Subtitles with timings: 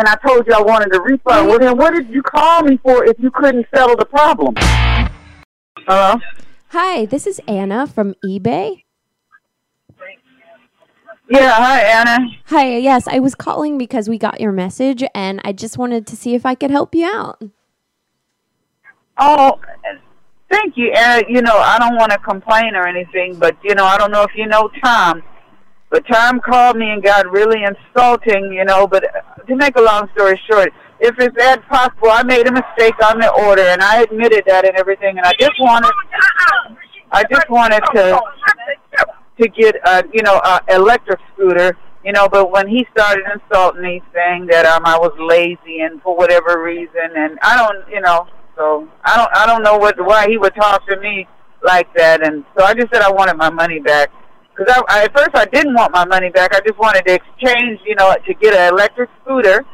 [0.00, 1.20] and I told you I wanted a refund.
[1.22, 1.48] Mm-hmm.
[1.48, 4.54] Well, then what did you call me for if you couldn't settle the problem?
[5.86, 6.14] Hello?
[6.68, 8.84] Hi, this is Anna from eBay.
[11.28, 12.18] Yeah, hi, Anna.
[12.46, 16.16] Hi, yes, I was calling because we got your message and I just wanted to
[16.16, 17.42] see if I could help you out.
[19.18, 19.60] Oh,
[20.50, 21.22] thank you, Anna.
[21.28, 24.22] You know, I don't want to complain or anything, but, you know, I don't know
[24.22, 25.22] if you know Tom,
[25.90, 29.04] but Tom called me and got really insulting, you know, but
[29.50, 33.18] to make a long story short, if it's that possible, I made a mistake on
[33.18, 35.90] the order, and I admitted that and everything, and I just wanted,
[37.10, 38.20] I just wanted to
[39.40, 42.28] to get a you know a electric scooter, you know.
[42.28, 46.62] But when he started insulting me, saying that um I was lazy and for whatever
[46.62, 50.36] reason, and I don't, you know, so I don't I don't know what why he
[50.36, 51.26] would talk to me
[51.64, 54.10] like that, and so I just said I wanted my money back.
[54.60, 56.54] Because I, I, at first I didn't want my money back.
[56.54, 59.64] I just wanted to exchange, you know, to get an electric scooter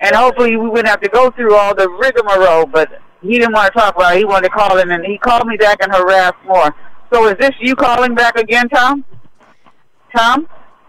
[0.00, 2.66] and hopefully we wouldn't have to go through all the rigmarole.
[2.66, 4.18] But he didn't want to talk about it.
[4.18, 6.74] He wanted to call in, and he called me back and harassed more.
[7.12, 9.04] So is this you calling back again, Tom?
[10.14, 10.48] Tom?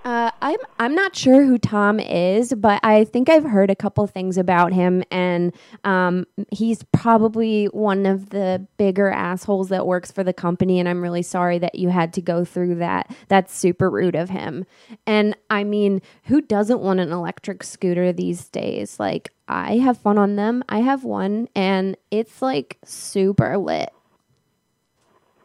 [0.09, 4.07] Uh, I'm I'm not sure who Tom is, but I think I've heard a couple
[4.07, 10.23] things about him, and um, he's probably one of the bigger assholes that works for
[10.23, 10.79] the company.
[10.79, 13.15] And I'm really sorry that you had to go through that.
[13.27, 14.65] That's super rude of him.
[15.05, 18.99] And I mean, who doesn't want an electric scooter these days?
[18.99, 20.63] Like, I have fun on them.
[20.69, 23.91] I have one, and it's like super lit.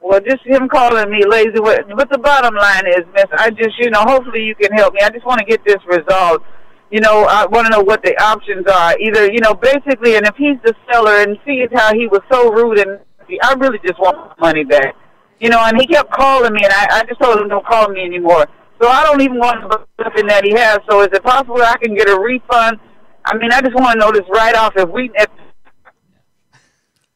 [0.04, 1.56] Well, just him calling me lazy.
[1.56, 5.00] But the bottom line is, Miss, I just, you know, hopefully you can help me.
[5.00, 6.44] I just want to get this resolved.
[6.90, 8.94] You know, I want to know what the options are.
[9.00, 12.52] Either, you know, basically, and if he's the seller and sees how he was so
[12.52, 13.00] rude and
[13.42, 14.94] I really just want my money back.
[15.40, 17.88] You know, and he kept calling me, and I, I just told him don't call
[17.88, 18.46] me anymore.
[18.80, 19.64] So I don't even want
[20.02, 20.78] something that he has.
[20.88, 22.78] So is it possible I can get a refund?
[23.24, 24.74] I mean, I just want to know this right off.
[24.76, 25.28] If we, if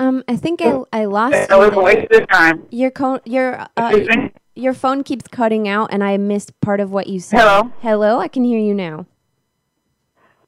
[0.00, 2.66] um, I think I, I lost it was a waste of time.
[2.70, 7.06] Your co- your uh, your phone keeps cutting out, and I missed part of what
[7.06, 7.40] you said.
[7.40, 7.72] Hello.
[7.80, 9.06] Hello, I can hear you now.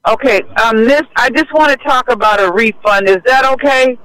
[0.09, 3.09] Okay, um, this I just want to talk about a refund.
[3.09, 3.99] Is that okay?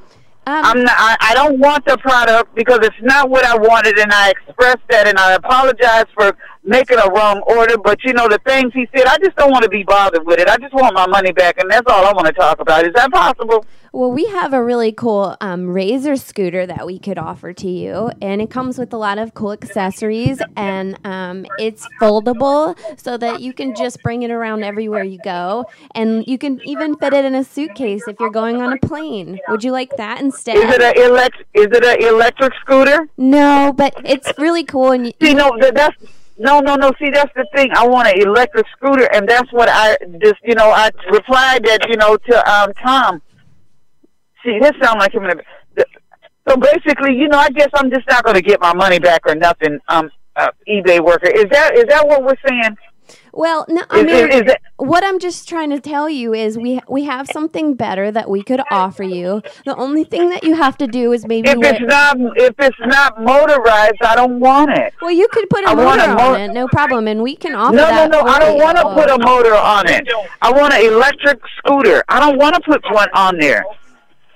[0.48, 3.98] Um, I'm not, I, I don't want the product because it's not what I wanted,
[3.98, 7.78] and I expressed that, and I apologize for making a wrong order.
[7.78, 10.40] But you know the things he said, I just don't want to be bothered with
[10.40, 10.48] it.
[10.48, 12.86] I just want my money back, and that's all I want to talk about.
[12.86, 13.66] Is that possible?
[13.96, 18.12] Well, we have a really cool um, razor scooter that we could offer to you,
[18.22, 23.40] and it comes with a lot of cool accessories, and um, it's foldable so that
[23.40, 25.64] you can just bring it around everywhere you go,
[25.96, 29.40] and you can even fit it in a suitcase if you're going on a plane.
[29.48, 30.58] Would you like that instead?
[30.58, 31.38] Is it a elect?
[31.54, 33.08] Is it an electric scooter?
[33.16, 35.96] No, but it's really cool, and you, See, no, that's
[36.38, 36.92] no, no, no.
[37.00, 37.72] See, that's the thing.
[37.74, 41.88] I want an electric scooter, and that's what I just, you know, I replied that,
[41.88, 43.22] you know, to um Tom.
[44.46, 45.26] See, this sounds like him.
[45.26, 45.84] In a,
[46.48, 49.22] so basically, you know, I guess I'm just not going to get my money back
[49.26, 49.80] or nothing.
[49.90, 51.30] Um, uh, eBay worker.
[51.30, 52.78] Is that is that what we're saying?
[53.32, 56.58] Well, no, I mean, is- is it- what I'm just trying to tell you is
[56.58, 59.42] we we have something better that we could offer you.
[59.66, 62.78] The only thing that you have to do is maybe If it's not if it's
[62.82, 64.94] not motorized, I don't want it.
[65.02, 67.56] well, you could put a I motor a on it, no problem, and we can
[67.56, 68.10] offer that.
[68.10, 68.30] No, no, no.
[68.32, 70.08] I don't want to put a motor on it.
[70.42, 72.04] I want an electric scooter.
[72.10, 73.64] I don't want to put one on there.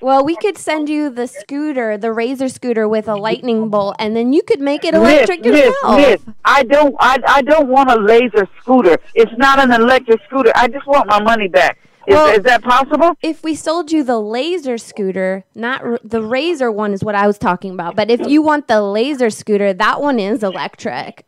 [0.01, 4.15] Well, we could send you the scooter, the Razor scooter with a lightning bolt, and
[4.15, 5.97] then you could make it electric miss, yourself.
[5.97, 8.97] miss, I don't, I, I don't want a laser scooter.
[9.13, 10.51] It's not an electric scooter.
[10.55, 11.77] I just want my money back.
[12.07, 13.11] Is, Well- is that possible?
[13.21, 17.27] If we sold you the laser scooter, not r- the razor one is what I
[17.27, 21.25] was talking about, but if you want the laser scooter, that one is electric.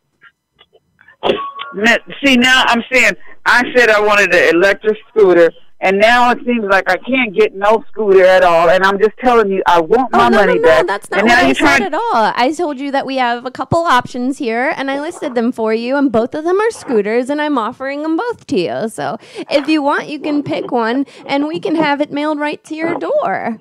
[1.73, 3.13] Miss, See, now I'm saying
[3.45, 5.51] I said I wanted an electric scooter,
[5.83, 8.69] and now it seems like I can't get no scooter at all.
[8.69, 10.87] And I'm just telling you, I want oh, my oh, no, money no, no, back.
[10.87, 11.81] that's not and what now I you're said trying.
[11.81, 12.33] at all.
[12.35, 15.73] I told you that we have a couple options here, and I listed them for
[15.73, 18.89] you, and both of them are scooters, and I'm offering them both to you.
[18.89, 19.17] So
[19.49, 22.75] if you want, you can pick one, and we can have it mailed right to
[22.75, 23.57] your door.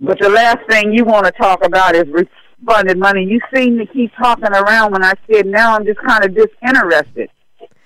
[0.00, 3.24] But the last thing you want to talk about is refunded money.
[3.24, 7.28] You seem to keep talking around when I said now I'm just kind of disinterested.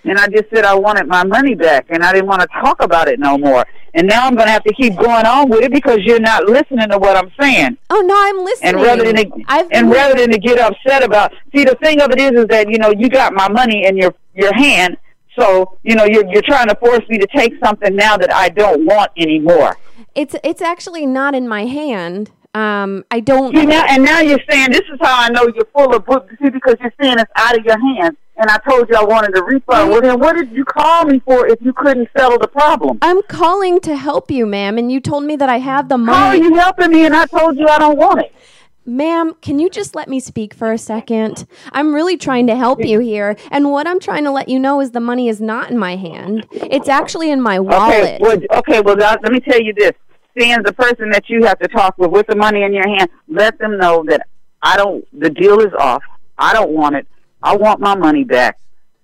[0.09, 2.83] And I just said I wanted my money back and I didn't want to talk
[2.83, 3.65] about it no more.
[3.95, 6.45] And now I'm going to have to keep going on with it because you're not
[6.45, 7.79] listening to what I'm saying.
[7.91, 8.75] Oh no, I'm listening.
[8.75, 12.01] And rather than to, I've and rather than to get upset about, see the thing
[12.03, 14.99] of it is is that you know you got my money in your your hand,
[15.39, 18.51] so you know you're you're trying to force me to take something now that I
[18.51, 19.79] don't want anymore.
[20.15, 22.31] It's it's actually not in my hand.
[22.55, 23.57] Um, I don't.
[23.57, 26.35] See now, and now you're saying this is how I know you're full of books.
[26.43, 28.17] See, because you're saying it's out of your hands.
[28.37, 29.89] And I told you I wanted a refund.
[29.89, 29.91] Mm.
[29.91, 32.99] Well, then what did you call me for if you couldn't settle the problem?
[33.03, 36.17] I'm calling to help you, ma'am, and you told me that I have the money.
[36.17, 38.33] How are you helping me and I told you I don't want it?
[38.89, 41.49] Ma'am, can you just let me speak for a second?
[41.73, 44.81] I'm really trying to help you here, and what I'm trying to let you know
[44.81, 46.47] is the money is not in my hand.
[46.53, 47.95] It's actually in my wallet.
[47.95, 49.91] Okay, well, okay, well, let me tell you this.
[50.39, 53.11] Seeing the person that you have to talk with with the money in your hand,
[53.27, 54.29] let them know that
[54.63, 56.03] I don't, the deal is off.
[56.39, 57.09] I don't want it.
[57.43, 58.59] I want my money back.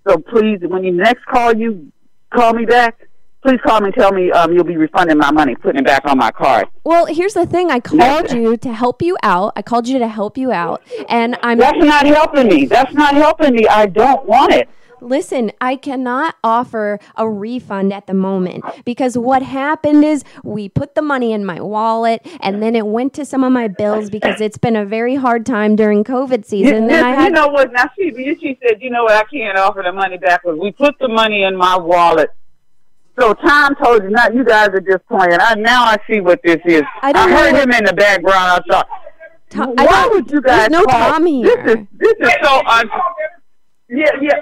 [0.07, 1.91] So please, when you next call you,
[2.33, 3.07] call me back.
[3.45, 6.03] Please call me and tell me um, you'll be refunding my money, putting it back
[6.05, 6.65] on my card.
[6.85, 7.71] Well, here's the thing.
[7.71, 9.51] I called you to help you out.
[9.57, 12.65] I called you to help you out, and I'm That's not helping me.
[12.65, 13.67] That's not helping me.
[13.67, 14.69] I don't want it.
[15.03, 20.95] Listen, I cannot offer a refund at the moment because what happened is we put
[20.95, 24.39] the money in my wallet and then it went to some of my bills because
[24.41, 26.89] it's been a very hard time during COVID season.
[26.89, 27.71] You, And I you know what?
[27.73, 29.13] Now she, she said, you know what?
[29.13, 32.29] I can't offer the money back because we put the money in my wallet.
[33.19, 35.37] So Tom told you, not you guys are just playing.
[35.39, 36.81] I now I see what this is.
[37.01, 38.63] I don't know heard him in the background.
[38.67, 38.87] I thought,
[39.51, 40.69] Tom- why would you there's guys?
[40.71, 42.89] no call- Tom This is this is so un.
[43.89, 44.39] Yeah, yeah.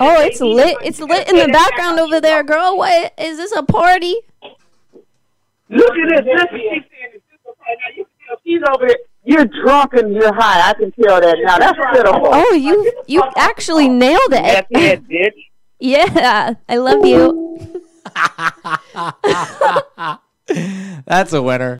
[0.00, 0.76] Oh, it's lit.
[0.82, 2.76] It's lit in the background over there, girl.
[2.76, 4.16] What is this a party?
[5.68, 6.46] Look at this.
[6.52, 8.04] This
[8.44, 8.96] She's over here.
[9.24, 10.70] You're drunk and you're high.
[10.70, 11.58] I can tell that now.
[11.58, 12.28] That's pitiful.
[12.32, 15.04] Oh, you you actually nailed That's it.
[15.08, 15.32] it, bitch.
[15.84, 17.58] Yeah, I love you.
[21.06, 21.70] That's a winner.